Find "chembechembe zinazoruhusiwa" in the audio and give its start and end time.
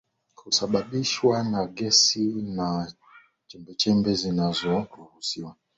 3.47-5.55